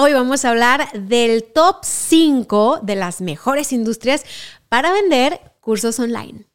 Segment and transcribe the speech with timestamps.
[0.00, 4.24] Hoy vamos a hablar del top 5 de las mejores industrias
[4.68, 6.46] para vender cursos online.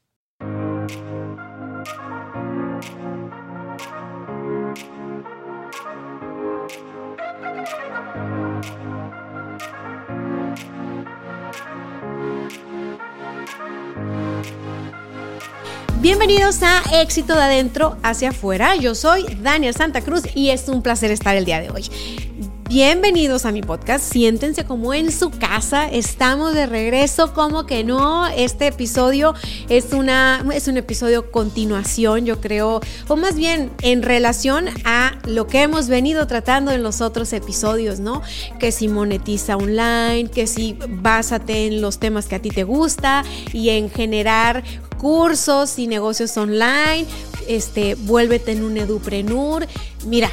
[15.99, 18.77] Bienvenidos a Éxito de Adentro hacia afuera.
[18.77, 21.89] Yo soy Daniel Santa Cruz y es un placer estar el día de hoy.
[22.73, 28.25] Bienvenidos a mi podcast, siéntense como en su casa, estamos de regreso, como que no,
[28.25, 29.35] este episodio
[29.69, 35.45] es, una, es un episodio continuación, yo creo, o más bien en relación a lo
[35.45, 38.23] que hemos venido tratando en los otros episodios, ¿no?
[38.57, 43.23] Que si monetiza online, que si básate en los temas que a ti te gusta
[43.53, 44.63] y en generar
[44.97, 47.05] cursos y negocios online,
[47.47, 49.67] este, vuélvete en un eduprenur.
[50.07, 50.31] Mira,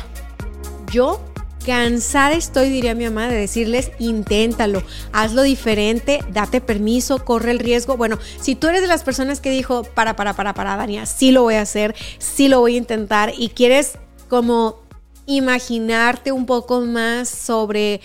[0.91, 1.30] yo
[1.64, 7.98] Cansada estoy, diría mi mamá, de decirles, inténtalo, hazlo diferente, date permiso, corre el riesgo.
[7.98, 11.33] Bueno, si tú eres de las personas que dijo, para, para, para, para, Dania, sí
[11.33, 14.81] lo voy a hacer, sí lo voy a intentar y quieres como
[15.27, 18.00] imaginarte un poco más sobre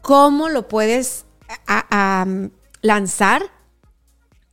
[0.00, 1.24] cómo lo puedes
[2.80, 3.42] lanzar,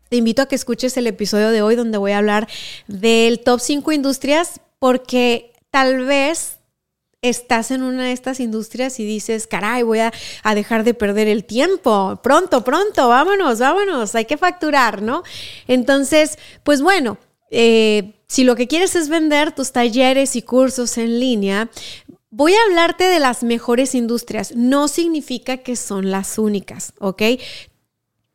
[0.10, 2.48] te invito a que escuches el episodio de hoy donde voy a hablar
[2.88, 6.58] del top 5 industrias porque tal vez
[7.30, 10.12] estás en una de estas industrias y dices, caray, voy a,
[10.54, 15.24] dejar de perder el tiempo, pronto, pronto, vámonos, vámonos, hay que facturar, ¿no?
[15.68, 17.18] Entonces, pues bueno,
[17.52, 21.70] eh, si lo que quieres es vender tus talleres y cursos en línea,
[22.38, 24.58] Voy a hablarte de las mejores industrias.
[24.58, 27.22] No significa que son las únicas, ¿ok?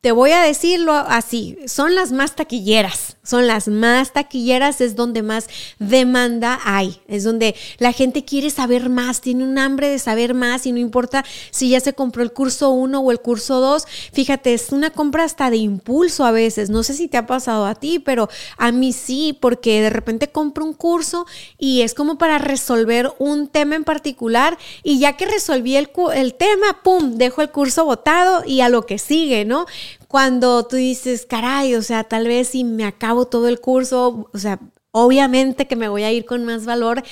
[0.00, 5.22] Te voy a decirlo así, son las más taquilleras, son las más taquilleras, es donde
[5.22, 5.46] más
[5.78, 10.66] demanda hay, es donde la gente quiere saber más, tiene un hambre de saber más
[10.66, 14.52] y no importa si ya se compró el curso 1 o el curso 2, fíjate,
[14.52, 17.76] es una compra hasta de impulso a veces, no sé si te ha pasado a
[17.76, 21.26] ti, pero a mí sí, porque de repente compro un curso
[21.56, 26.34] y es como para resolver un tema en particular y ya que resolví el, el
[26.34, 29.66] tema, ¡pum!, dejo el curso botado y a lo que sigue, ¿no?
[30.10, 34.38] Cuando tú dices, caray, o sea, tal vez si me acabo todo el curso, o
[34.38, 34.58] sea,
[34.90, 37.04] obviamente que me voy a ir con más valor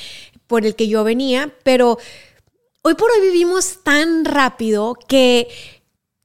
[0.49, 1.99] por el que yo venía, pero
[2.83, 5.47] hoy por hoy vivimos tan rápido que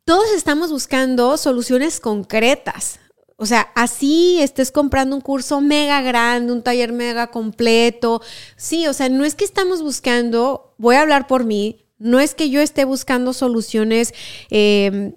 [0.03, 3.00] todos estamos buscando soluciones concretas.
[3.38, 8.19] O sea, así estés comprando un curso mega grande, un taller mega completo.
[8.57, 12.34] Sí, o sea, no es que estamos buscando, voy a hablar por mí, no es
[12.34, 14.11] que yo esté buscando soluciones
[14.50, 15.13] eh,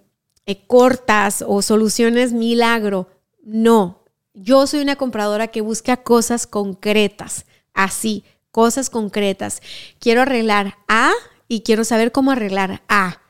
[0.46, 3.08] eh, cortas o soluciones milagro.
[3.42, 9.60] No, yo soy una compradora que busca cosas concretas, así, cosas concretas.
[9.98, 11.12] Quiero arreglar A
[11.48, 13.20] y quiero saber cómo arreglar A.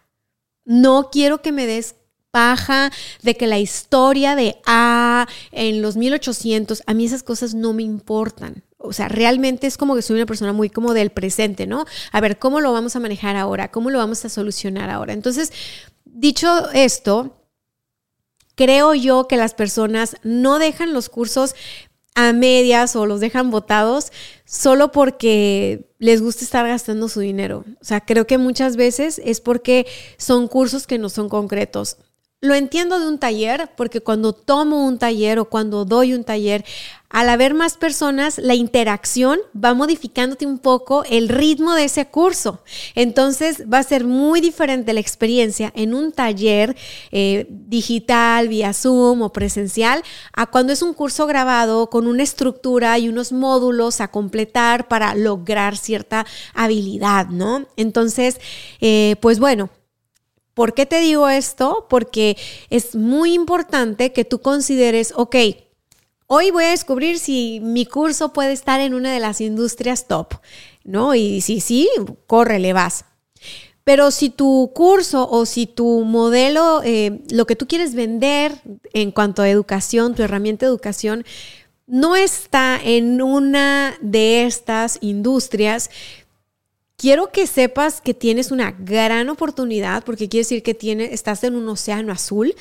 [0.65, 1.97] No quiero que me des
[2.31, 7.73] paja de que la historia de A en los 1800, a mí esas cosas no
[7.73, 8.63] me importan.
[8.79, 11.87] O sea, realmente es como que soy una persona muy como del presente, ¿no?
[12.13, 13.71] A ver, ¿cómo lo vamos a manejar ahora?
[13.71, 15.13] ¿Cómo lo vamos a solucionar ahora?
[15.13, 15.53] Entonces,
[16.17, 17.37] dicho esto,
[18.55, 21.55] creo yo que las personas no dejan los cursos
[22.15, 24.11] a medias o los dejan botados
[24.47, 27.65] solo porque les gusta estar gastando su dinero.
[27.81, 31.99] O sea, creo que muchas veces es porque son cursos que no son concretos.
[32.43, 36.67] Lo entiendo de un taller porque cuando tomo un taller o cuando doy un taller,
[37.09, 42.63] al haber más personas, la interacción va modificándote un poco el ritmo de ese curso.
[42.95, 46.77] Entonces va a ser muy diferente la experiencia en un taller
[47.11, 50.03] eh, digital, vía Zoom o presencial,
[50.35, 55.15] a cuando es un curso grabado con una estructura y unos módulos a completar para
[55.15, 57.67] lograr cierta habilidad, ¿no?
[57.77, 58.39] Entonces,
[58.83, 59.71] eh, pues bueno,
[60.57, 61.87] ¿Por qué te digo esto?
[61.91, 62.39] Porque
[62.71, 65.37] es muy importante que tú consideres, ok,
[66.29, 70.33] hoy voy a descubrir si mi curso puede estar en una de las industrias top,
[70.83, 71.15] ¿no?
[71.15, 71.91] Y si sí,
[72.27, 73.05] corre, le vas.
[73.85, 78.53] Pero si tu curso o si tu modelo, eh, lo que tú quieres vender
[78.95, 81.27] en cuanto a educación, tu herramienta de educación,
[81.87, 85.91] no está en una de estas industrias,
[86.97, 91.55] quiero que sepas que tienes una gran oportunidad porque quiere decir que tiene, estás en
[91.55, 92.55] un océano azul,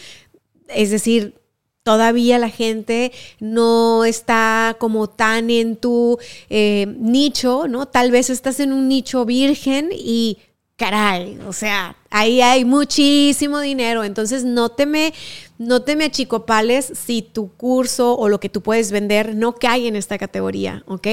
[0.68, 1.36] es decir,
[1.84, 6.18] todavía la gente no está como tan en tu
[6.50, 7.86] eh, nicho, ¿no?
[7.86, 10.40] Tal vez estás en un nicho virgen y
[10.78, 15.14] caray, o sea, ahí hay muchísimo dinero, entonces no te me,
[15.58, 19.88] no te me achicopales si tu curso o lo que tú puedes vender no cae
[19.88, 21.08] en esta categoría, ¿ok?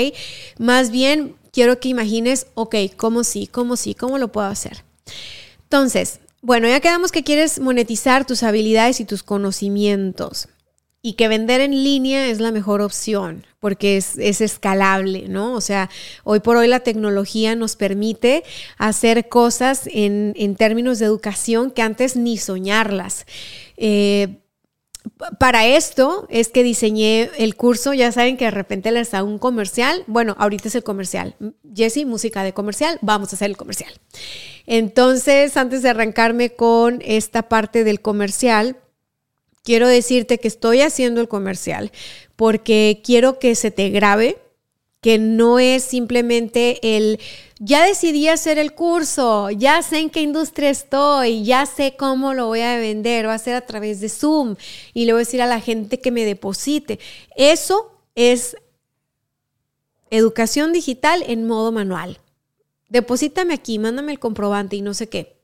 [0.59, 3.47] Más bien quiero que imagines, ok, ¿cómo sí?
[3.47, 3.95] ¿Cómo sí?
[3.95, 4.85] ¿Cómo lo puedo hacer?
[5.65, 10.49] Entonces, bueno, ya quedamos que quieres monetizar tus habilidades y tus conocimientos
[11.03, 15.55] y que vender en línea es la mejor opción porque es, escalable, ¿no?
[15.55, 15.89] O sea,
[16.25, 18.43] hoy por hoy la tecnología nos permite
[18.77, 23.25] hacer cosas en, términos de educación que antes ni soñarlas.
[23.77, 24.42] Eh,
[25.39, 29.39] para esto es que diseñé el curso, ya saben que de repente les da un
[29.39, 31.37] comercial, bueno, ahorita es el comercial.
[31.75, 33.93] Jesse, música de comercial, vamos a hacer el comercial.
[34.67, 38.77] Entonces, antes de arrancarme con esta parte del comercial,
[39.63, 41.93] quiero decirte que estoy haciendo el comercial
[42.37, 44.42] porque quiero que se te grabe
[45.03, 47.21] que no es simplemente el,
[47.59, 52.47] ya decidí hacer el curso, ya sé en qué industria estoy, ya sé cómo lo
[52.47, 54.57] voy a vender, va a ser a través de Zoom
[54.95, 56.99] y le voy a decir a la gente que me deposite.
[57.37, 58.57] Eso es
[60.09, 62.19] educación digital en modo manual.
[62.89, 65.37] Deposítame aquí, mándame el comprobante y no sé qué.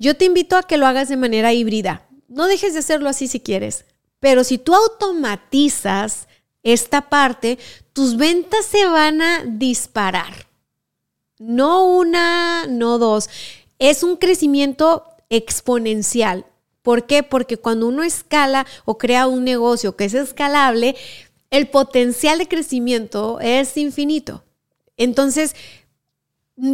[0.00, 3.28] Yo te invito a que lo hagas de manera híbrida no dejes de hacerlo así
[3.28, 3.84] si quieres,
[4.20, 6.28] pero si tú automatizas
[6.66, 7.58] esta parte,
[7.92, 10.48] tus ventas se van a disparar.
[11.38, 13.30] No una, no dos.
[13.78, 16.44] Es un crecimiento exponencial.
[16.82, 17.22] ¿Por qué?
[17.22, 20.96] Porque cuando uno escala o crea un negocio que es escalable,
[21.50, 24.42] el potencial de crecimiento es infinito.
[24.96, 25.54] Entonces,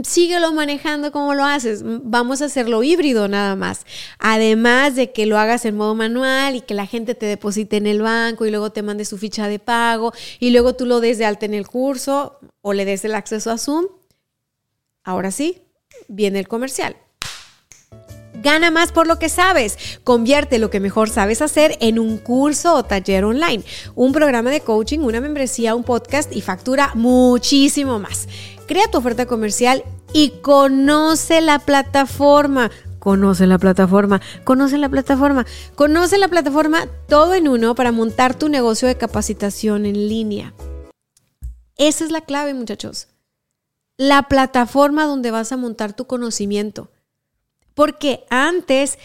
[0.04, 1.82] síguelo manejando como lo haces.
[1.82, 3.84] Mm, vamos a hacerlo híbrido nada más.
[4.18, 7.86] Además de que lo hagas en modo manual y que la gente te deposite en
[7.86, 11.18] el banco y luego te mande su ficha de pago y luego tú lo des
[11.18, 13.86] de alta en el curso o le des el acceso a Zoom.
[15.04, 15.62] Ahora sí,
[16.08, 16.96] viene el comercial.
[18.42, 20.00] Gana más por lo que sabes.
[20.02, 23.62] Convierte lo que mejor sabes hacer en un curso o taller online,
[23.94, 28.26] un programa de coaching, una membresía, un podcast y factura muchísimo más.
[28.66, 32.70] Crea tu oferta comercial y conoce la plataforma.
[32.98, 35.44] Conoce la plataforma, conoce la plataforma,
[35.74, 40.54] conoce la plataforma todo en uno para montar tu negocio de capacitación en línea.
[41.76, 43.08] Esa es la clave, muchachos.
[43.96, 46.92] La plataforma donde vas a montar tu conocimiento.
[47.74, 48.98] Porque antes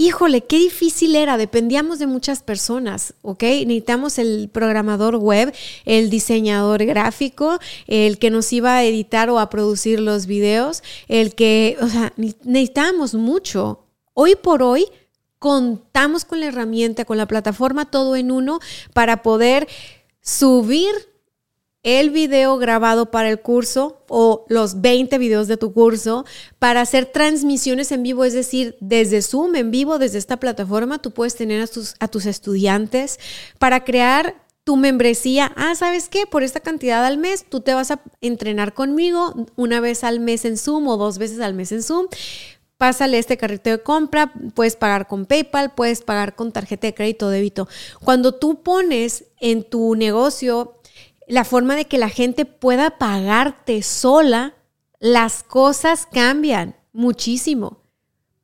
[0.00, 3.42] híjole, qué difícil era, dependíamos de muchas personas, ¿ok?
[3.42, 5.54] Necesitamos el programador web,
[5.84, 11.34] el diseñador gráfico, el que nos iba a editar o a producir los videos, el
[11.34, 13.84] que, o sea, necesitábamos mucho.
[14.14, 14.86] Hoy por hoy
[15.38, 18.58] contamos con la herramienta, con la plataforma todo en uno
[18.94, 19.68] para poder
[20.22, 20.94] subir
[21.82, 26.26] el video grabado para el curso o los 20 videos de tu curso
[26.58, 31.10] para hacer transmisiones en vivo, es decir, desde Zoom en vivo, desde esta plataforma, tú
[31.12, 33.18] puedes tener a tus, tus estudiantes
[33.58, 35.52] para crear tu membresía.
[35.56, 36.26] Ah, ¿sabes qué?
[36.26, 40.44] Por esta cantidad al mes, tú te vas a entrenar conmigo una vez al mes
[40.44, 42.08] en Zoom o dos veces al mes en Zoom
[42.80, 47.26] pásale este carrito de compra, puedes pagar con PayPal, puedes pagar con tarjeta de crédito
[47.26, 47.68] o débito.
[48.02, 50.79] Cuando tú pones en tu negocio
[51.30, 54.54] la forma de que la gente pueda pagarte sola,
[54.98, 57.78] las cosas cambian muchísimo.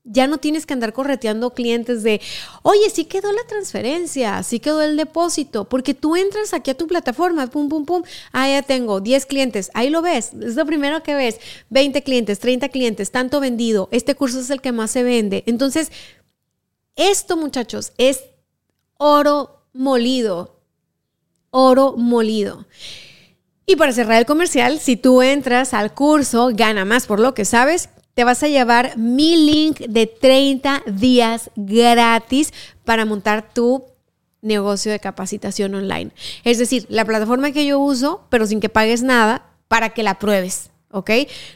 [0.04, 2.20] Ya no tienes que andar correteando clientes de,
[2.62, 6.86] oye, sí quedó la transferencia, sí quedó el depósito, porque tú entras aquí a tu
[6.86, 11.02] plataforma, pum, pum, pum, ah, ya tengo 10 clientes, ahí lo ves, es lo primero
[11.02, 11.40] que ves,
[11.70, 15.42] 20 clientes, 30 clientes, tanto vendido, este curso es el que más se vende.
[15.46, 15.90] Entonces,
[16.94, 18.20] esto muchachos es
[18.96, 20.55] oro molido,
[21.56, 22.66] oro molido.
[23.64, 27.44] Y para cerrar el comercial, si tú entras al curso Gana más por lo que
[27.44, 32.52] sabes, te vas a llevar mi link de 30 días gratis
[32.84, 33.84] para montar tu
[34.42, 36.12] negocio de capacitación online.
[36.44, 40.18] Es decir, la plataforma que yo uso, pero sin que pagues nada, para que la
[40.18, 40.70] pruebes.
[40.96, 41.10] ¿Ok?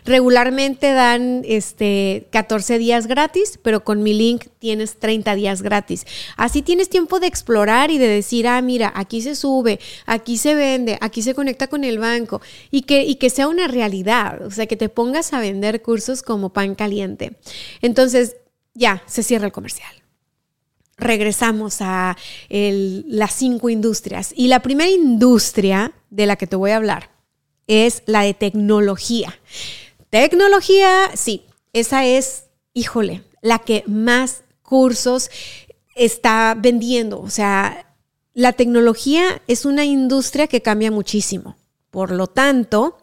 [0.05, 6.07] Regularmente dan este 14 días gratis, pero con mi link tienes 30 días gratis.
[6.37, 10.55] Así tienes tiempo de explorar y de decir, ah, mira, aquí se sube, aquí se
[10.55, 14.51] vende, aquí se conecta con el banco y que, y que sea una realidad, o
[14.51, 17.39] sea, que te pongas a vender cursos como pan caliente.
[17.81, 18.37] Entonces,
[18.75, 19.91] ya, se cierra el comercial
[21.01, 22.15] regresamos a
[22.51, 24.35] las cinco industrias.
[24.37, 27.20] Y la primera industria de la que te voy a hablar
[27.71, 29.39] es la de tecnología.
[30.11, 35.31] tecnología, sí, esa es, híjole, la que más cursos
[35.95, 37.21] está vendiendo.
[37.21, 37.95] O sea,
[38.35, 41.57] la tecnología es una industria que cambia muchísimo.
[41.91, 42.99] Por lo tanto,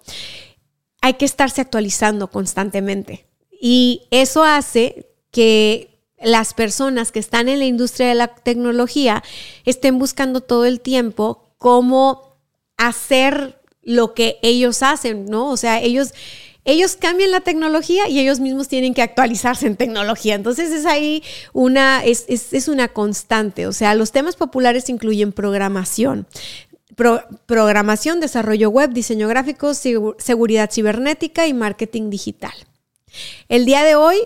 [1.01, 3.25] hay que estarse actualizando constantemente.
[3.61, 9.23] Y eso hace que las personas que están en la industria de la tecnología
[9.63, 12.37] estén buscando todo el tiempo cómo
[12.75, 13.56] hacer
[13.87, 15.49] lo que ellos hacen, ¿no?
[15.49, 16.13] O sea, ellos
[16.65, 20.35] ellos cambian la tecnología y ellos mismos tienen que actualizarse en tecnología.
[20.35, 23.65] Entonces es ahí una, es, es, una constante.
[23.67, 26.27] O sea, los temas populares incluyen programación.
[27.45, 32.53] programación, desarrollo web, diseño gráfico, seguridad cibernética y marketing digital.
[33.47, 34.17] El día de hoy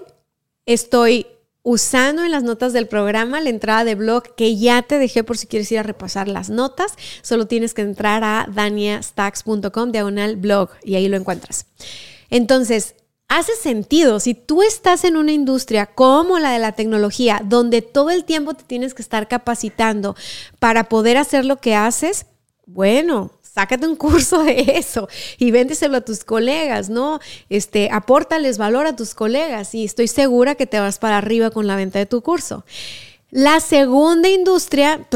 [0.65, 1.27] estoy
[1.63, 5.38] usando en las notas del programa la entrada de blog que ya te dejé por
[5.38, 6.94] si quieres ir a repasar las notas.
[7.22, 11.68] Solo tienes que entrar a daniastacks.com diagonal blog y ahí lo encuentras.
[12.30, 12.96] Entonces,
[13.27, 14.20] hace sentido.
[14.20, 18.53] Si tú estás en una industria como la de la tecnología, donde todo el tiempo
[18.53, 20.15] te tienes que estar capacitando
[20.60, 22.25] para poder hacer lo que haces,
[22.65, 27.20] bueno, sácate un curso de eso y véndeselo a tus colegas, ¿no?
[27.50, 31.67] Este, apórtales valor a tus colegas y estoy segura que te vas para arriba con
[31.67, 32.65] la venta de tu curso.
[33.29, 35.08] La segunda industria,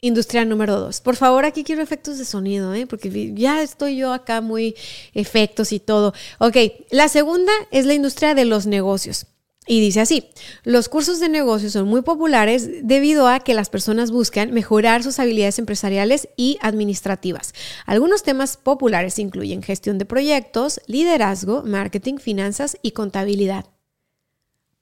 [0.00, 1.00] Industria número dos.
[1.00, 2.86] Por favor, aquí quiero efectos de sonido, ¿eh?
[2.86, 4.74] porque ya estoy yo acá muy
[5.14, 6.12] efectos y todo.
[6.38, 6.56] Ok,
[6.90, 9.26] la segunda es la industria de los negocios.
[9.66, 10.28] Y dice así,
[10.64, 15.20] los cursos de negocios son muy populares debido a que las personas buscan mejorar sus
[15.20, 17.54] habilidades empresariales y administrativas.
[17.86, 23.71] Algunos temas populares incluyen gestión de proyectos, liderazgo, marketing, finanzas y contabilidad.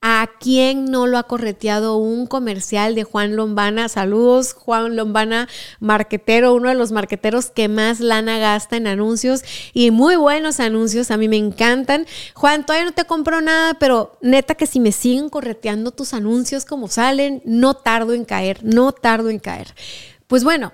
[0.02, 3.90] ¿A quién no lo ha correteado un comercial de Juan Lombana?
[3.90, 5.47] Saludos, Juan Lombana,
[5.78, 9.42] marquetero, uno de los marqueteros que más lana gasta en anuncios
[9.75, 12.07] y muy buenos anuncios, a mí me encantan.
[12.33, 16.64] Juan, todavía no te compro nada, pero neta que si me siguen correteando tus anuncios
[16.64, 19.75] como salen, no tardo en caer, no tardo en caer.
[20.28, 20.73] Pues bueno,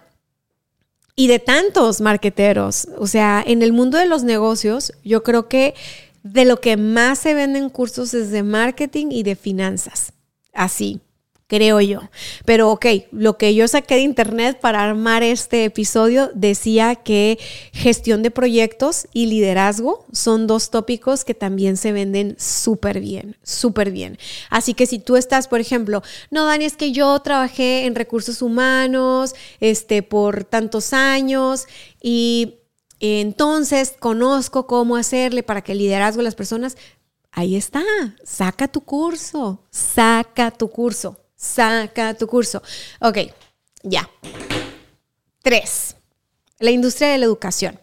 [1.16, 5.75] y de tantos marqueteros, o sea, en el mundo de los negocios, yo creo que
[6.33, 10.12] de lo que más se venden cursos es de marketing y de finanzas.
[10.52, 11.00] Así,
[11.47, 12.00] creo yo.
[12.45, 17.38] Pero ok, lo que yo saqué de internet para armar este episodio decía que
[17.73, 23.90] gestión de proyectos y liderazgo son dos tópicos que también se venden súper bien, súper
[23.90, 24.18] bien.
[24.50, 28.42] Así que si tú estás, por ejemplo, no, Dani, es que yo trabajé en recursos
[28.42, 31.66] humanos este, por tantos años
[32.02, 32.56] y
[33.00, 36.76] entonces conozco cómo hacerle para que el liderazgo de las personas,
[37.30, 37.84] ahí está,
[38.24, 42.62] saca tu curso, saca tu curso, saca tu curso.
[43.00, 43.18] Ok,
[43.82, 44.08] ya.
[45.42, 45.96] Tres,
[46.58, 47.78] la industria de la educación.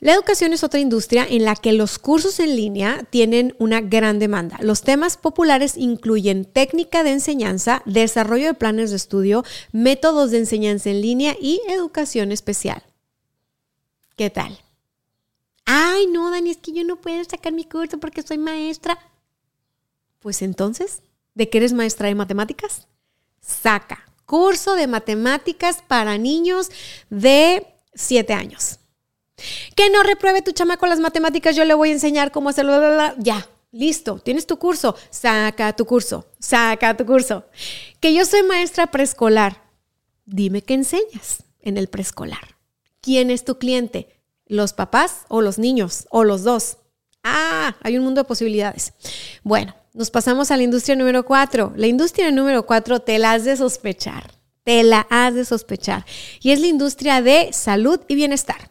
[0.00, 4.18] La educación es otra industria en la que los cursos en línea tienen una gran
[4.18, 4.56] demanda.
[4.62, 10.88] Los temas populares incluyen técnica de enseñanza, desarrollo de planes de estudio, métodos de enseñanza
[10.88, 12.82] en línea y educación especial.
[14.20, 14.54] ¿Qué tal?
[15.64, 18.98] Ay, no, Dani, es que yo no puedo sacar mi curso porque soy maestra.
[20.18, 21.00] Pues entonces,
[21.34, 22.86] ¿de qué eres maestra de matemáticas?
[23.40, 26.70] Saca curso de matemáticas para niños
[27.08, 28.80] de 7 años.
[29.74, 32.78] Que no repruebe tu chama con las matemáticas, yo le voy a enseñar cómo hacerlo.
[33.16, 37.46] Ya, listo, tienes tu curso, saca tu curso, saca tu curso.
[38.00, 39.62] Que yo soy maestra preescolar,
[40.26, 42.59] dime qué enseñas en el preescolar.
[43.00, 44.08] ¿Quién es tu cliente?
[44.46, 46.06] ¿Los papás o los niños?
[46.10, 46.76] ¿O los dos?
[47.24, 48.92] Ah, hay un mundo de posibilidades.
[49.42, 51.72] Bueno, nos pasamos a la industria número cuatro.
[51.76, 54.32] La industria número cuatro te la has de sospechar.
[54.64, 56.04] Te la has de sospechar.
[56.42, 58.70] Y es la industria de salud y bienestar.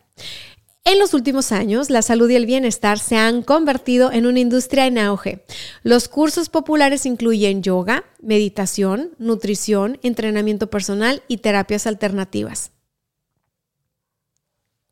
[0.84, 4.86] En los últimos años, la salud y el bienestar se han convertido en una industria
[4.86, 5.44] en auge.
[5.82, 12.72] Los cursos populares incluyen yoga, meditación, nutrición, entrenamiento personal y terapias alternativas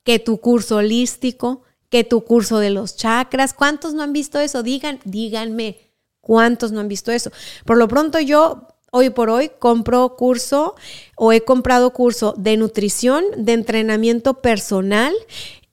[0.08, 3.54] que tu curso holístico, que tu curso de los chakras.
[3.54, 4.64] ¿Cuántos no han visto eso?
[4.64, 5.80] Digan, díganme,
[6.22, 7.30] ¿cuántos no han visto eso?
[7.66, 10.76] Por lo pronto yo hoy por hoy compro curso
[11.18, 15.14] o he comprado curso de nutrición, de entrenamiento personal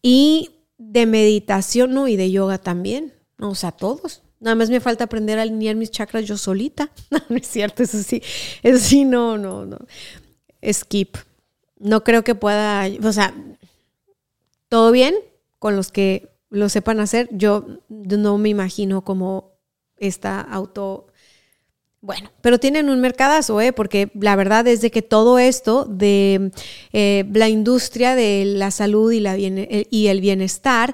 [0.02, 2.08] y de meditación, ¿no?
[2.08, 3.14] Y de yoga también.
[3.38, 4.22] O sea, todos.
[4.40, 6.90] Nada más me falta aprender a alinear mis chakras yo solita.
[7.12, 8.20] No, no es cierto, eso sí.
[8.64, 9.78] Eso sí, no, no, no.
[10.72, 11.18] Skip.
[11.78, 13.32] No creo que pueda, o sea,
[14.74, 15.14] todo bien
[15.60, 17.28] con los que lo sepan hacer.
[17.30, 19.52] Yo no me imagino como
[19.98, 21.06] esta auto...
[22.00, 23.72] Bueno, pero tienen un mercadazo, ¿eh?
[23.72, 26.50] porque la verdad es de que todo esto de
[26.92, 30.92] eh, la industria de la salud y, la y el bienestar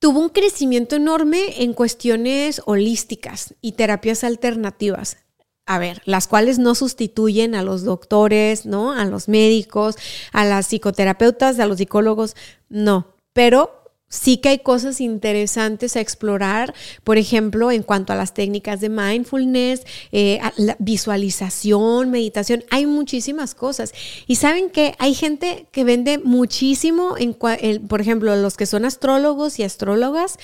[0.00, 5.18] tuvo un crecimiento enorme en cuestiones holísticas y terapias alternativas.
[5.66, 8.92] A ver, las cuales no sustituyen a los doctores, ¿no?
[8.92, 9.96] A los médicos,
[10.32, 12.36] a las psicoterapeutas, a los psicólogos,
[12.68, 13.14] no.
[13.32, 18.80] Pero sí que hay cosas interesantes a explorar, por ejemplo, en cuanto a las técnicas
[18.80, 20.40] de mindfulness, eh,
[20.78, 23.92] visualización, meditación, hay muchísimas cosas.
[24.26, 29.58] Y saben que hay gente que vende muchísimo, en, por ejemplo, los que son astrólogos
[29.58, 30.38] y astrólogas,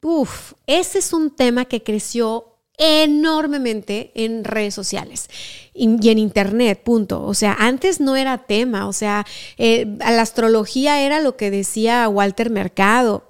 [0.00, 5.28] Uf, ese es un tema que creció enormemente en redes sociales
[5.74, 7.24] y en internet, punto.
[7.24, 9.26] O sea, antes no era tema, o sea,
[9.58, 13.28] eh, la astrología era lo que decía Walter Mercado.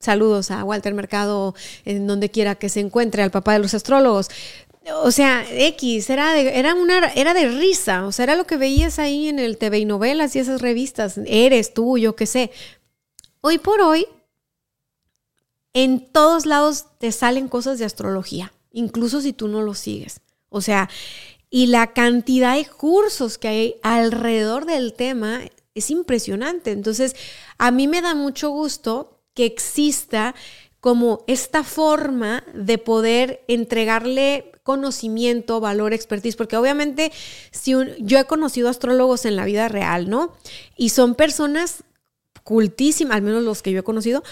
[0.00, 1.54] Saludos a Walter Mercado
[1.84, 4.28] en donde quiera que se encuentre, al papá de los astrólogos.
[5.02, 8.56] O sea, X, era de, era, una, era de risa, o sea, era lo que
[8.56, 11.18] veías ahí en el TV y novelas y esas revistas.
[11.26, 12.50] Eres tú, yo qué sé.
[13.40, 14.06] Hoy por hoy,
[15.72, 20.20] en todos lados te salen cosas de astrología incluso si tú no lo sigues.
[20.50, 20.88] O sea,
[21.50, 25.40] y la cantidad de cursos que hay alrededor del tema
[25.74, 26.72] es impresionante.
[26.72, 27.16] Entonces,
[27.56, 30.34] a mí me da mucho gusto que exista
[30.80, 37.12] como esta forma de poder entregarle conocimiento, valor, expertise, porque obviamente
[37.52, 40.34] si yo he conocido astrólogos en la vida real, ¿no?
[40.76, 41.82] Y son personas
[42.44, 44.22] cultísimas, al menos los que yo he conocido,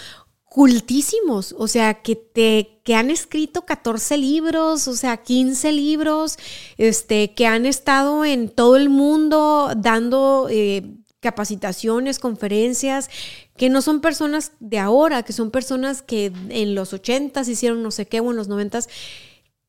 [0.49, 6.37] cultísimos, o sea, que te que han escrito 14 libros, o sea, 15 libros,
[6.77, 10.83] este, que han estado en todo el mundo dando eh,
[11.19, 13.09] capacitaciones, conferencias,
[13.57, 17.89] que no son personas de ahora, que son personas que en los 80 hicieron no
[17.89, 18.81] sé qué o en los 90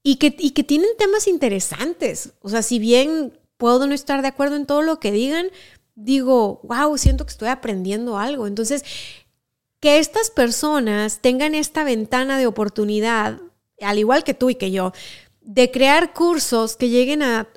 [0.02, 2.34] y que, y que tienen temas interesantes.
[2.42, 5.48] O sea, si bien puedo no estar de acuerdo en todo lo que digan,
[5.94, 8.46] digo, wow, siento que estoy aprendiendo algo.
[8.46, 8.84] Entonces,
[9.80, 13.40] que estas personas tengan esta ventana de oportunidad,
[13.80, 14.92] al igual que tú y que yo,
[15.42, 17.48] de crear cursos que lleguen a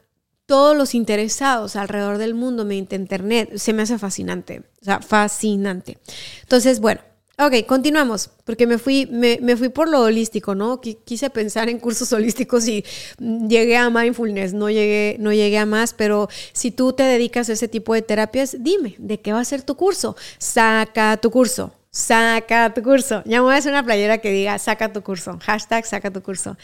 [0.46, 6.00] todos los interesados alrededor del mundo mediante Internet, se me hace fascinante, o sea, fascinante.
[6.42, 7.02] Entonces, bueno,
[7.38, 10.82] ok, continuamos, porque me fui, me, me fui por lo holístico, ¿no?
[10.82, 12.84] Quise pensar en cursos holísticos y
[13.20, 17.54] llegué a mindfulness, no llegué, no llegué a más, pero si tú te dedicas a
[17.54, 20.16] ese tipo de terapias, dime, ¿de qué va a ser tu curso?
[20.40, 23.24] Saca tu curso saca tu curso.
[23.26, 25.40] Ya me voy a hacer una playera que diga, saca tu curso.
[25.42, 26.58] Hashtag, saca tu curso.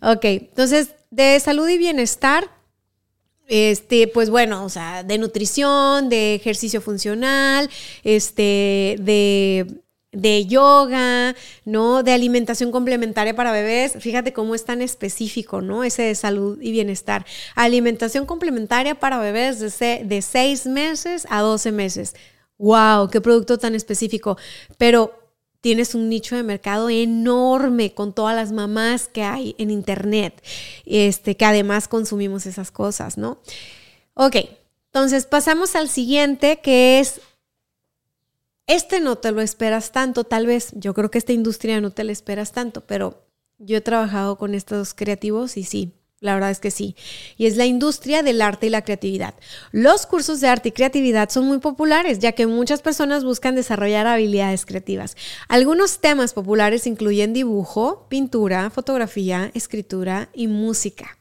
[0.00, 2.48] Ok, entonces, de salud y bienestar,
[3.48, 7.70] este, pues bueno, o sea, de nutrición, de ejercicio funcional,
[8.04, 9.80] este, de,
[10.12, 12.02] de yoga, ¿no?
[12.02, 13.94] De alimentación complementaria para bebés.
[13.98, 15.82] Fíjate cómo es tan específico, ¿no?
[15.82, 17.26] Ese de salud y bienestar.
[17.54, 22.14] Alimentación complementaria para bebés de, de 6 meses a 12 meses
[22.58, 24.36] wow, qué producto tan específico,
[24.76, 25.18] pero
[25.60, 30.42] tienes un nicho de mercado enorme con todas las mamás que hay en internet,
[30.84, 33.38] este, que además consumimos esas cosas, ¿no?
[34.14, 34.36] Ok,
[34.86, 37.20] entonces pasamos al siguiente que es,
[38.66, 42.04] este no te lo esperas tanto, tal vez, yo creo que esta industria no te
[42.04, 43.24] la esperas tanto, pero
[43.58, 46.96] yo he trabajado con estos creativos y sí, la verdad es que sí.
[47.36, 49.34] Y es la industria del arte y la creatividad.
[49.70, 54.06] Los cursos de arte y creatividad son muy populares, ya que muchas personas buscan desarrollar
[54.06, 55.16] habilidades creativas.
[55.48, 61.18] Algunos temas populares incluyen dibujo, pintura, fotografía, escritura y música.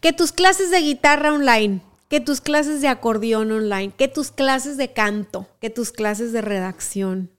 [0.00, 4.78] Que tus clases de guitarra online, que tus clases de acordeón online, que tus clases
[4.78, 7.30] de canto, que tus clases de redacción.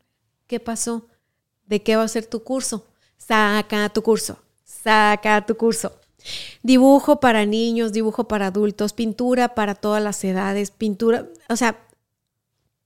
[0.45, 1.07] ¿Qué pasó?
[1.65, 2.85] ¿De qué va a ser tu curso?
[3.17, 4.39] Saca tu curso.
[4.63, 5.98] Saca tu curso.
[6.63, 11.79] Dibujo para niños, dibujo para adultos, pintura para todas las edades, pintura, o sea,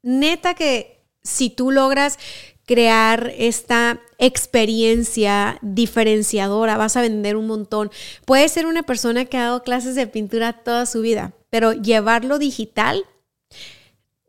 [0.01, 2.19] neta que si tú logras
[2.65, 7.91] crear esta experiencia diferenciadora, vas a vender un montón.
[8.25, 12.39] Puedes ser una persona que ha dado clases de pintura toda su vida, pero llevarlo
[12.39, 13.03] digital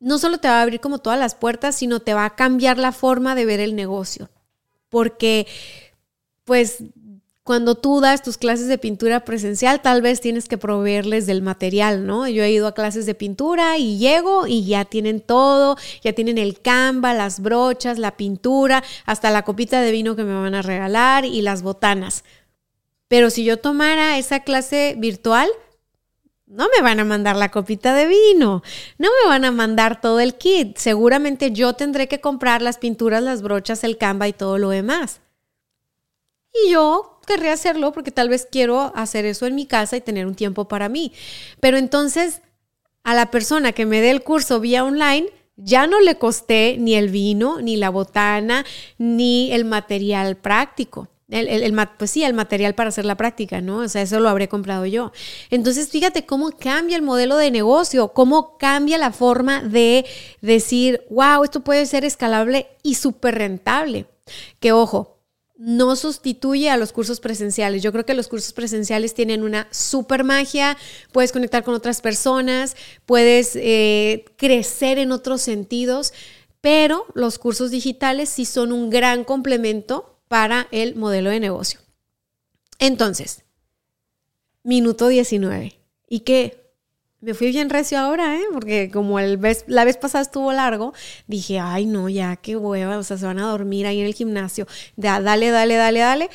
[0.05, 2.77] no solo te va a abrir como todas las puertas, sino te va a cambiar
[2.77, 4.29] la forma de ver el negocio.
[4.91, 5.47] Porque,
[6.45, 6.85] pues,
[7.45, 12.07] cuando tú das tus clases de pintura presencial, tal vez tienes que proveerles del material,
[12.07, 12.27] ¿no?
[12.27, 16.39] Yo he ido a clases de pintura y llego y ya tienen todo, ya tienen
[16.39, 20.63] el canva, las brochas, la pintura, hasta la copita de vino que me van a
[20.63, 22.25] regalar y las botanas.
[23.09, 25.51] Pero si yo tomara esa clase virtual,
[26.47, 28.63] no me van a mandar la copita de vino,
[28.97, 30.79] no me van a mandar todo el kit.
[30.79, 35.21] Seguramente yo tendré que comprar las pinturas, las brochas, el canva y todo lo demás.
[36.55, 40.27] Y yo querría hacerlo porque tal vez quiero hacer eso en mi casa y tener
[40.27, 41.13] un tiempo para mí.
[41.61, 42.43] Pero entonces,
[43.05, 46.95] a la persona que me dé el curso vía online, Ya no le costé ni
[46.97, 48.65] el vino, ni la botana,
[48.99, 51.09] ni el material práctico.
[51.29, 53.79] El, pues sí, el material para hacer la práctica, ¿no?
[53.79, 55.13] O sea, eso lo habré comprado yo.
[55.51, 60.05] Entonces, fíjate cómo cambia el modelo de negocio, cómo cambia la forma de
[60.43, 64.07] decir, wow, esto puede ser escalable y súper rentable.
[64.61, 65.14] Que ojo,
[65.57, 67.83] no sustituye a los cursos presenciales.
[67.83, 70.77] Yo creo que los cursos presenciales tienen una super magia,
[71.13, 76.13] puedes conectar con otras personas, puedes eh, crecer en otros sentidos,
[76.61, 81.81] pero los cursos digitales sí son un gran complemento para el modelo de negocio.
[82.79, 83.45] Entonces,
[84.63, 85.79] minuto 19.
[86.09, 86.64] ¿Y qué?
[87.25, 88.45] Me fui bien recio ahora, ¿eh?
[88.53, 90.93] Porque como el la vez pasada estuvo largo,
[91.27, 94.13] dije, ay, no, ya, qué hueva, o sea, se van a dormir ahí en el
[94.13, 94.67] gimnasio.
[94.97, 96.31] dale, dale, dale, dale.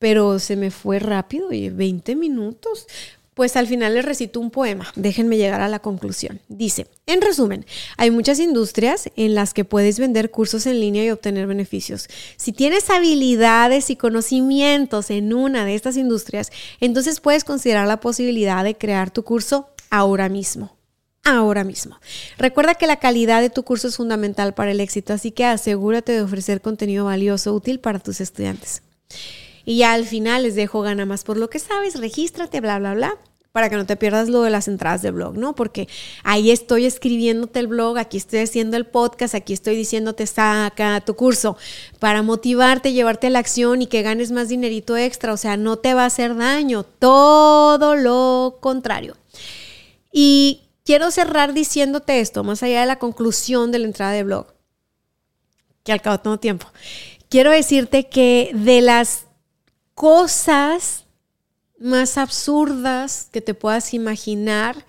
[0.00, 2.88] Pero se me fue rápido, y 20 minutos.
[3.34, 4.92] Pues al final les recito un poema.
[4.96, 6.40] Déjenme llegar a la conclusión.
[6.48, 7.64] Dice, en resumen,
[7.96, 12.08] hay muchas industrias en las que puedes vender cursos en línea y obtener beneficios.
[12.36, 16.50] Si tienes habilidades y conocimientos en una de estas industrias,
[16.80, 20.76] entonces puedes considerar la posibilidad de crear tu curso ahora mismo
[21.24, 22.00] ahora mismo.
[22.36, 26.10] Recuerda que la calidad de tu curso es fundamental para el éxito, así que asegúrate
[26.10, 28.82] de ofrecer contenido valioso, útil para tus estudiantes.
[29.64, 32.94] Y ya al final les dejo gana más por lo que sabes, regístrate, bla, bla,
[32.94, 33.18] bla
[33.52, 35.54] para que no te pierdas lo de las entradas de blog, ¿no?
[35.54, 35.86] Porque
[36.24, 41.14] ahí estoy escribiéndote el blog, aquí estoy haciendo el podcast, aquí estoy diciéndote saca tu
[41.14, 41.58] curso
[41.98, 45.76] para motivarte, llevarte a la acción y que ganes más dinerito extra, o sea, no
[45.76, 49.16] te va a hacer daño, todo lo contrario.
[50.12, 54.54] Y quiero cerrar diciéndote esto, más allá de la conclusión de la entrada de blog,
[55.82, 56.66] que al cabo tengo tiempo.
[57.28, 59.26] Quiero decirte que de las
[59.94, 61.06] cosas
[61.78, 64.86] más absurdas que te puedas imaginar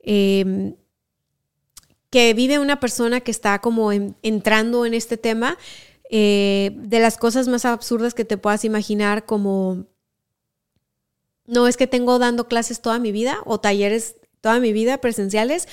[0.00, 0.74] em,
[2.10, 5.58] que vive una persona que está como entrando en este tema,
[6.08, 9.86] eh, de las cosas más absurdas que te puedas imaginar como,
[11.46, 15.66] no es que tengo dando clases toda mi vida o talleres toda mi vida presenciales,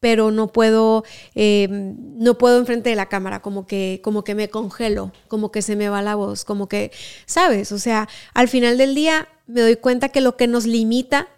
[0.00, 1.04] pero no puedo,
[1.36, 5.62] em, no puedo enfrente de la cámara, como que, como que me congelo, como que
[5.62, 6.90] se me va la voz, como que,
[7.24, 7.70] ¿sabes?
[7.70, 11.28] O sea, al final del día me doy cuenta que lo que nos limita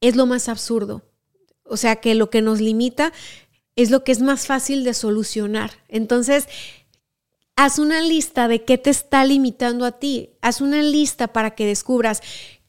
[0.00, 1.02] es lo más absurdo.
[1.62, 3.12] O sea, que lo que nos limita
[3.76, 5.70] es lo que es más fácil de solucionar.
[5.86, 6.48] Entonces,
[7.54, 10.30] haz una lista de qué te está limitando a ti.
[10.40, 12.20] Haz una lista para que descubras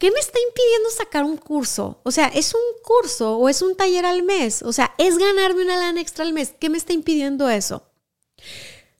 [0.03, 2.01] ¿qué me está impidiendo sacar un curso?
[2.03, 4.61] O sea, ¿es un curso o es un taller al mes?
[4.61, 6.53] O sea, ¿es ganarme una lana extra al mes?
[6.59, 7.89] ¿Qué me está impidiendo eso?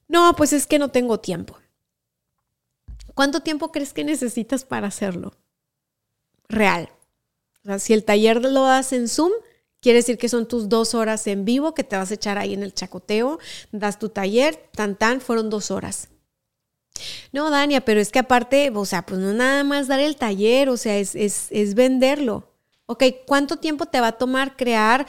[0.07, 1.57] No, pues es que no tengo tiempo.
[3.13, 5.33] ¿Cuánto tiempo crees que necesitas para hacerlo?
[6.47, 6.89] Real.
[7.63, 9.33] O sea, si el taller lo das en Zoom,
[9.81, 12.53] quiere decir que son tus dos horas en vivo que te vas a echar ahí
[12.53, 13.39] en el chacoteo,
[13.73, 16.07] das tu taller, tan tan, fueron dos horas.
[17.31, 20.69] No, Dania, pero es que aparte, o sea, pues no nada más dar el taller,
[20.69, 22.49] o sea, es, es, venderlo.
[22.85, 25.07] Ok, ¿cuánto tiempo te va a tomar crear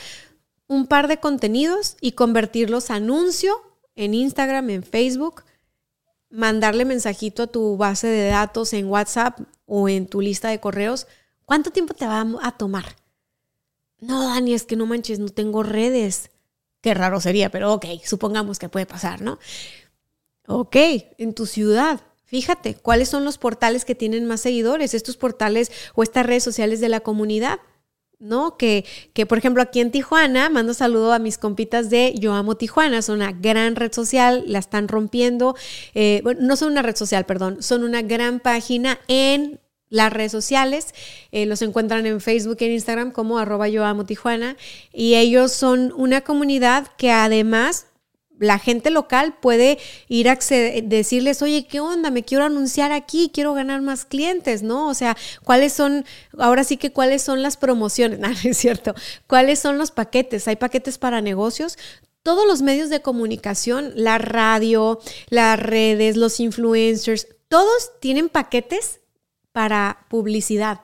[0.66, 3.54] un par de contenidos y convertirlos a anuncio
[3.96, 5.44] en Instagram, en Facebook?
[6.30, 11.06] Mandarle mensajito a tu base de datos en WhatsApp o en tu lista de correos.
[11.44, 12.96] ¿Cuánto tiempo te va a tomar?
[14.00, 16.30] No, Dani, es que no manches, no tengo redes.
[16.80, 19.38] Qué raro sería, pero ok, supongamos que puede pasar, ¿no?
[20.46, 20.76] Ok,
[21.18, 22.00] en tu ciudad.
[22.24, 24.94] Fíjate, ¿cuáles son los portales que tienen más seguidores?
[24.94, 27.60] Estos portales o estas redes sociales de la comunidad.
[28.18, 28.56] ¿no?
[28.56, 32.56] Que, que, por ejemplo, aquí en Tijuana, mando saludo a mis compitas de Yo Amo
[32.56, 35.54] Tijuana, son una gran red social, la están rompiendo.
[35.94, 40.94] Eh, no son una red social, perdón, son una gran página en las redes sociales.
[41.32, 44.56] Eh, los encuentran en Facebook y en Instagram como arroba Yo Amo Tijuana.
[44.92, 47.86] Y ellos son una comunidad que además
[48.38, 50.38] la gente local puede ir a
[50.82, 52.10] decirles, oye, ¿qué onda?
[52.10, 54.88] Me quiero anunciar aquí, quiero ganar más clientes, ¿no?
[54.88, 56.04] O sea, ¿cuáles son,
[56.38, 58.18] ahora sí que cuáles son las promociones?
[58.24, 58.94] No, es cierto.
[59.26, 60.48] ¿Cuáles son los paquetes?
[60.48, 61.76] ¿Hay paquetes para negocios?
[62.22, 69.00] Todos los medios de comunicación, la radio, las redes, los influencers, todos tienen paquetes
[69.52, 70.80] para publicidad.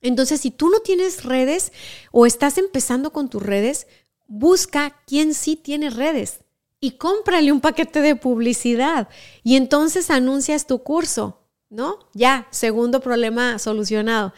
[0.00, 1.72] Entonces, si tú no tienes redes
[2.12, 3.88] o estás empezando con tus redes,
[4.28, 6.40] busca quién sí tiene redes
[6.86, 9.08] y cómprale un paquete de publicidad
[9.42, 11.42] y entonces anuncias tu curso.
[11.68, 11.98] ¿No?
[12.14, 14.32] Ya, segundo problema solucionado.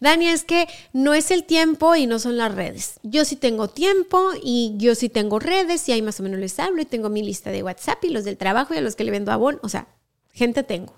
[0.00, 3.00] Dani, es que no es el tiempo y no son las redes.
[3.02, 6.60] Yo sí tengo tiempo y yo sí tengo redes y ahí más o menos les
[6.60, 9.04] hablo y tengo mi lista de WhatsApp y los del trabajo y a los que
[9.04, 9.60] le vendo abón.
[9.62, 9.88] O sea,
[10.30, 10.92] gente tengo.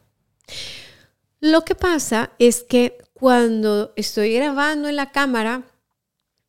[1.39, 5.63] Lo que pasa es que cuando estoy grabando en la cámara,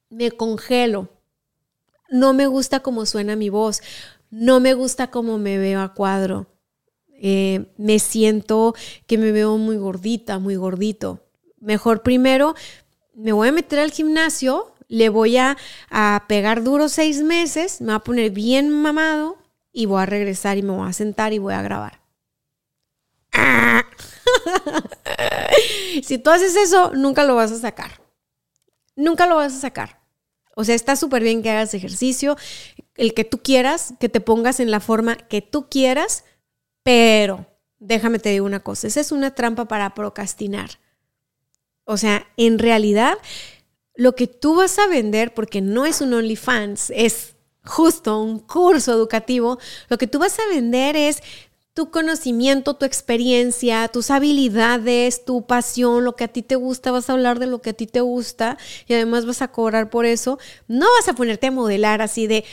[0.10, 1.10] me congelo.
[2.10, 3.82] No me gusta cómo suena mi voz
[4.30, 6.48] no me gusta cómo me veo a cuadro.
[7.20, 8.76] Eh, me siento
[9.08, 11.24] que me veo muy gordita, muy gordito.
[11.60, 12.56] Mejor primero
[13.16, 15.58] me voy a meter al gimnasio, le voy a,
[15.90, 19.38] a pegar duro seis meses, me voy a poner bien mamado
[19.74, 22.00] y voy a regresar y me voy a sentar y voy a grabar.
[26.04, 28.02] si tú haces eso, nunca lo vas a sacar.
[28.96, 30.00] Nunca lo vas a sacar.
[30.56, 32.36] O sea, está súper bien que hagas ejercicio,
[32.98, 36.26] el que tú quieras, que te pongas en la forma que tú quieras,
[36.84, 37.46] pero
[37.80, 40.80] déjame te digo una cosa, esa es una trampa para procrastinar.
[41.86, 43.18] O sea, en realidad,
[43.96, 48.94] lo que tú vas a vender, porque no es un OnlyFans, es justo un curso
[48.94, 51.22] educativo, lo que tú vas a vender es
[51.78, 57.08] tu conocimiento, tu experiencia, tus habilidades, tu pasión, lo que a ti te gusta, vas
[57.08, 60.08] a hablar de lo que a ti te gusta y además vas a cobrar por
[60.08, 60.40] eso.
[60.68, 62.46] No vas a ponerte a modelar así de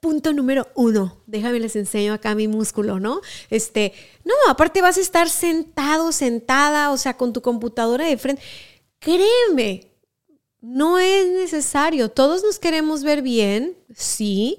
[0.00, 3.22] punto número uno, déjame les enseño acá mi músculo, ¿no?
[3.48, 8.42] Este, no, aparte vas a estar sentado, sentada, o sea, con tu computadora de frente.
[8.98, 9.94] Créeme,
[10.60, 12.10] no es necesario.
[12.10, 14.58] Todos nos queremos ver bien, sí,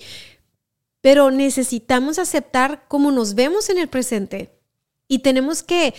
[1.04, 4.58] pero necesitamos aceptar cómo nos vemos en el presente
[5.06, 5.94] y tenemos que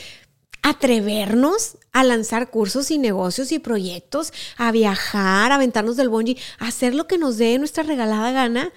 [0.63, 6.69] atrevernos a lanzar cursos y negocios y proyectos, a viajar, a aventarnos del bungee, a
[6.69, 8.73] hacer lo que nos dé nuestra regalada gana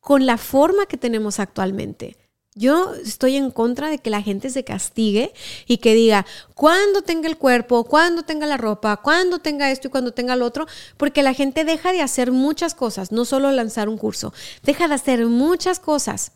[0.00, 2.16] con la forma que tenemos actualmente.
[2.58, 5.30] Yo estoy en contra de que la gente se castigue
[5.66, 9.90] y que diga, cuando tenga el cuerpo, cuando tenga la ropa, cuando tenga esto y
[9.90, 10.66] cuando tenga lo otro,
[10.96, 14.94] porque la gente deja de hacer muchas cosas, no solo lanzar un curso, deja de
[14.94, 16.32] hacer muchas cosas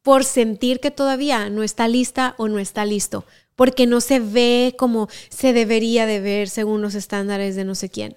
[0.00, 4.74] por sentir que todavía no está lista o no está listo, porque no se ve
[4.78, 8.16] como se debería de ver según los estándares de no sé quién.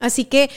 [0.00, 0.50] Así que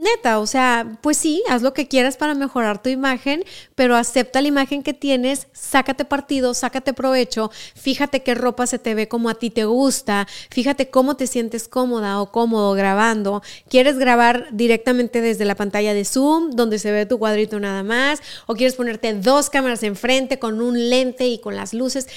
[0.00, 4.40] neta, o sea, pues sí, haz lo que quieras para mejorar tu imagen, pero acepta
[4.40, 9.28] la imagen que tienes, sácate partido, sácate provecho, fíjate qué ropa se te ve como
[9.28, 13.42] a ti te gusta, fíjate cómo te sientes cómoda o cómodo grabando.
[13.68, 18.20] ¿Quieres grabar directamente desde la pantalla de Zoom, donde se ve tu cuadrito nada más?
[18.46, 22.08] ¿O quieres ponerte dos cámaras enfrente con un lente y con las luces?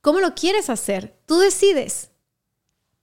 [0.00, 1.14] ¿Cómo lo quieres hacer?
[1.26, 2.10] Tú decides.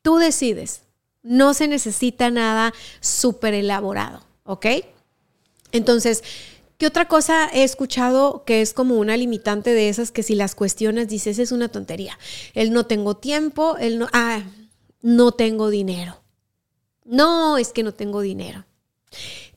[0.02, 0.87] Tú decides.
[1.24, 4.66] No se necesita nada súper elaborado, ¿ok?
[5.72, 6.24] Entonces,
[6.78, 10.56] ¿qué otra cosa he escuchado que es como una limitante de esas que si las
[10.56, 12.18] cuestionas dices es una tontería?
[12.54, 14.44] El no tengo tiempo, el no, ah,
[15.02, 16.22] no tengo dinero.
[17.04, 18.66] No, es que no tengo dinero.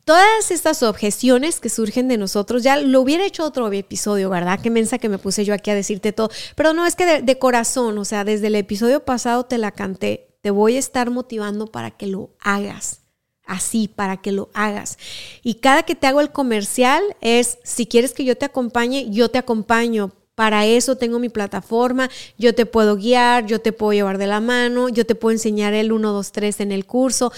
[0.05, 4.59] Todas estas objeciones que surgen de nosotros, ya lo hubiera hecho otro episodio, ¿verdad?
[4.61, 6.31] Qué mensa que me puse yo aquí a decirte todo.
[6.57, 9.71] Pero no, es que de, de corazón, o sea, desde el episodio pasado te la
[9.73, 13.03] canté te voy a estar motivando para que lo hagas.
[13.45, 14.97] Así, para que lo hagas.
[15.43, 19.29] Y cada que te hago el comercial es, si quieres que yo te acompañe, yo
[19.29, 20.13] te acompaño.
[20.37, 24.41] Para eso tengo mi plataforma, yo te puedo guiar, yo te puedo llevar de la
[24.41, 27.33] mano, yo te puedo enseñar el 1, 2, 3 en el curso.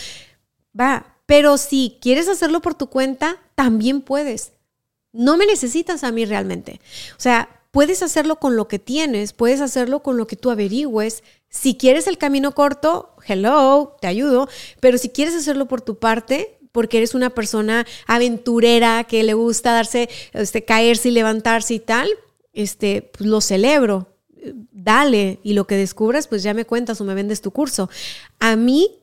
[0.79, 4.53] Va, pero si quieres hacerlo por tu cuenta, también puedes.
[5.13, 6.81] No me necesitas a mí realmente.
[7.17, 11.23] O sea, puedes hacerlo con lo que tienes, puedes hacerlo con lo que tú averigües.
[11.53, 14.49] Si quieres el camino corto, hello, te ayudo,
[14.81, 19.73] pero si quieres hacerlo por tu parte, porque eres una persona aventurera que le gusta
[19.73, 22.09] darse, este, caerse y levantarse y tal,
[22.55, 24.09] este, pues lo celebro.
[24.73, 27.91] Dale, y lo que descubras, pues ya me cuentas o me vendes tu curso.
[28.41, 28.99] A mí,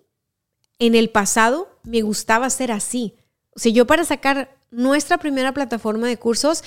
[0.79, 3.13] en el pasado, me gustaba ser así.
[3.55, 6.63] O sea, yo para sacar nuestra primera plataforma de cursos,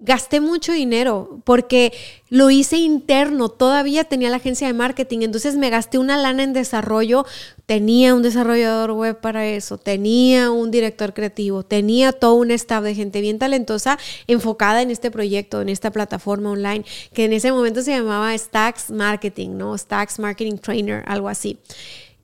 [0.00, 1.92] gasté mucho dinero porque
[2.30, 6.54] lo hice interno, todavía tenía la agencia de marketing, entonces me gasté una lana en
[6.54, 7.26] desarrollo,
[7.66, 12.94] tenía un desarrollador web para eso, tenía un director creativo, tenía todo un staff de
[12.94, 17.82] gente bien talentosa enfocada en este proyecto, en esta plataforma online, que en ese momento
[17.82, 19.76] se llamaba Stacks Marketing, ¿no?
[19.76, 21.58] Stacks Marketing Trainer, algo así.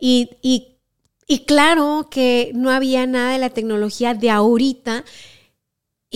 [0.00, 0.78] Y, y,
[1.26, 5.04] y claro que no había nada de la tecnología de ahorita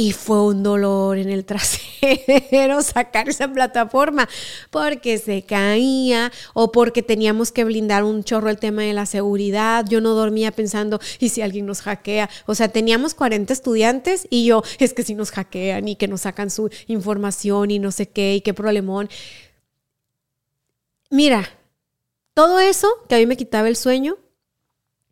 [0.01, 4.27] y fue un dolor en el trasero sacar esa plataforma
[4.71, 9.85] porque se caía o porque teníamos que blindar un chorro el tema de la seguridad.
[9.87, 12.31] Yo no dormía pensando, ¿y si alguien nos hackea?
[12.47, 16.23] O sea, teníamos 40 estudiantes y yo, es que si nos hackean y que nos
[16.23, 19.11] sacan su información y no sé qué y qué problemón.
[21.11, 21.47] Mira,
[22.33, 24.17] todo eso que a mí me quitaba el sueño,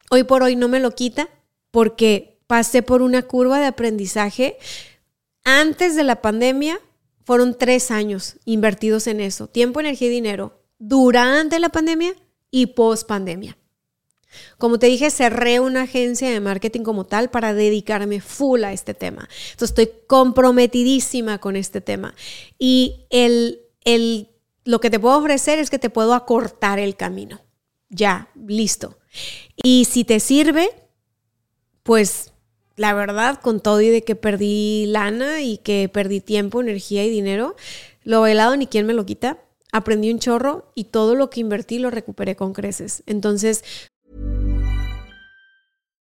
[0.08, 1.28] hoy por hoy no me lo quita
[1.70, 4.58] porque pasé por una curva de aprendizaje.
[5.44, 6.80] Antes de la pandemia
[7.24, 12.14] fueron tres años invertidos en eso, tiempo, energía y dinero, durante la pandemia
[12.50, 13.56] y post pandemia.
[14.56, 18.94] Como te dije, cerré una agencia de marketing como tal para dedicarme full a este
[18.94, 19.28] tema.
[19.52, 22.14] Entonces estoy comprometidísima con este tema.
[22.58, 24.28] Y el, el,
[24.64, 27.40] lo que te puedo ofrecer es que te puedo acortar el camino.
[27.88, 28.98] Ya, listo.
[29.62, 30.68] Y si te sirve,
[31.82, 32.32] pues
[32.78, 37.10] la verdad, con todo y de que perdí lana y que perdí tiempo, energía y
[37.10, 37.56] dinero,
[38.04, 39.38] lo bailado ni quien me lo quita.
[39.72, 43.02] Aprendí un chorro y todo lo que invertí lo recuperé con creces.
[43.06, 43.64] Entonces,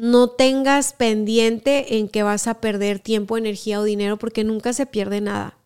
[0.00, 4.86] No tengas pendiente en que vas a perder tiempo, energía o dinero porque nunca se
[4.86, 5.58] pierde nada.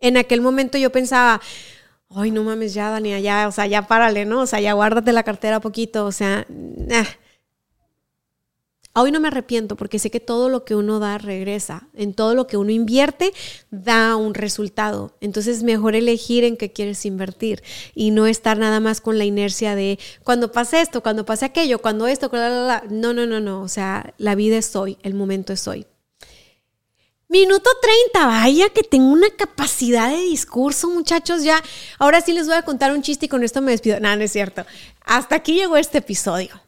[0.00, 1.40] En aquel momento yo pensaba,
[2.10, 4.42] ay, no mames, ya, Dania, ya, o sea, ya párale, ¿no?
[4.42, 6.46] O sea, ya guárdate la cartera poquito, o sea.
[9.00, 11.88] Hoy no me arrepiento porque sé que todo lo que uno da regresa.
[11.94, 13.32] En todo lo que uno invierte
[13.70, 15.14] da un resultado.
[15.20, 17.62] Entonces es mejor elegir en qué quieres invertir
[17.94, 21.80] y no estar nada más con la inercia de cuando pase esto, cuando pase aquello,
[21.80, 23.62] cuando esto, no, no, no, no.
[23.62, 25.86] O sea, la vida es hoy, el momento es hoy.
[27.30, 27.68] Minuto
[28.12, 31.42] 30, vaya que tengo una capacidad de discurso, muchachos.
[31.42, 31.62] Ya,
[31.98, 34.00] ahora sí les voy a contar un chiste y con esto me despido.
[34.00, 34.64] No, no es cierto.
[35.04, 36.58] Hasta aquí llegó este episodio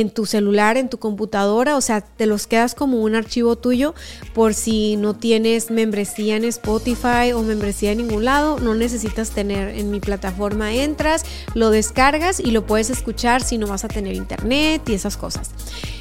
[0.00, 3.94] en tu celular, en tu computadora, o sea, te los quedas como un archivo tuyo
[4.32, 9.78] por si no tienes membresía en Spotify o membresía en ningún lado, no necesitas tener
[9.78, 11.24] en mi plataforma, entras,
[11.54, 15.50] lo descargas y lo puedes escuchar si no vas a tener internet y esas cosas.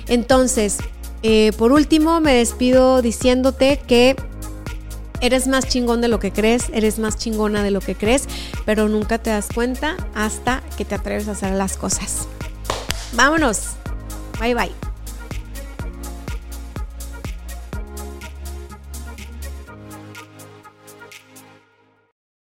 [0.08, 0.78] Entonces,
[1.22, 4.16] eh, por último, me despido diciéndote que
[5.20, 8.24] eres más chingón de lo que crees, eres más chingona de lo que crees,
[8.66, 12.30] pero nunca te das cuenta hasta que te atreves a hacer las cosas.
[13.14, 13.81] Vámonos.
[14.42, 14.91] バイバイ。